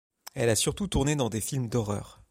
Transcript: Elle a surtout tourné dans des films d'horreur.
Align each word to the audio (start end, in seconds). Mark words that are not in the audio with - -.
Elle 0.33 0.49
a 0.49 0.55
surtout 0.55 0.87
tourné 0.87 1.15
dans 1.15 1.29
des 1.29 1.41
films 1.41 1.69
d'horreur. 1.69 2.23